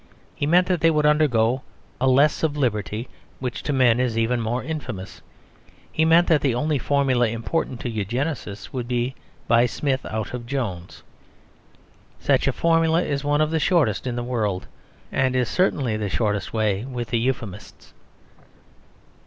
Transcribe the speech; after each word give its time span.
He 0.33 0.47
meant 0.47 0.65
that 0.65 0.81
they 0.81 0.89
would 0.89 1.05
undergo 1.05 1.61
a 1.99 2.07
less 2.07 2.41
of 2.41 2.57
liberty 2.57 3.07
which 3.39 3.61
to 3.61 3.71
men 3.71 3.99
is 3.99 4.17
even 4.17 4.41
more 4.41 4.63
infamous. 4.63 5.21
He 5.91 6.05
meant 6.05 6.25
that 6.25 6.41
the 6.41 6.55
only 6.55 6.79
formula 6.79 7.27
important 7.27 7.79
to 7.81 7.89
Eugenists 7.91 8.73
would 8.73 8.87
be 8.87 9.13
"by 9.47 9.67
Smith 9.67 10.03
out 10.07 10.33
of 10.33 10.47
Jones." 10.47 11.03
Such 12.19 12.47
a 12.47 12.51
formula 12.51 13.03
is 13.03 13.23
one 13.23 13.41
of 13.41 13.51
the 13.51 13.59
shortest 13.59 14.07
in 14.07 14.15
the 14.15 14.23
world; 14.23 14.65
and 15.11 15.35
is 15.35 15.47
certainly 15.49 15.97
the 15.97 16.09
shortest 16.09 16.51
way 16.51 16.83
with 16.83 17.09
the 17.09 17.19
Euphemists. 17.19 17.93